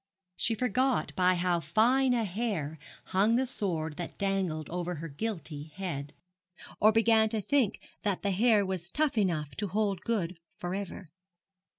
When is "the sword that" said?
3.35-4.17